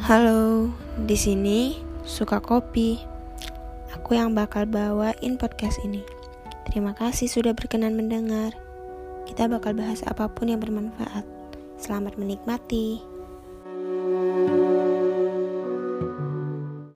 Halo, 0.00 0.72
di 1.04 1.12
sini 1.12 1.76
suka 2.08 2.40
kopi. 2.40 2.96
Aku 3.92 4.16
yang 4.16 4.32
bakal 4.32 4.64
bawain 4.64 5.36
podcast 5.36 5.76
ini. 5.84 6.00
Terima 6.64 6.96
kasih 6.96 7.28
sudah 7.28 7.52
berkenan 7.52 7.92
mendengar. 7.92 8.56
Kita 9.28 9.44
bakal 9.44 9.76
bahas 9.76 10.00
apa 10.08 10.32
pun 10.32 10.48
yang 10.48 10.56
bermanfaat. 10.64 11.28
Selamat 11.76 12.16
menikmati. 12.16 13.04